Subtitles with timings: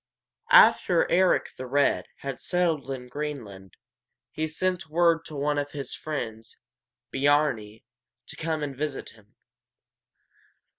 [0.49, 3.77] After Eric the Red had settled in Greenland,
[4.31, 6.57] he sent word to one of his friends,
[7.13, 7.83] Biar´ni,
[8.25, 9.35] to come and visit him.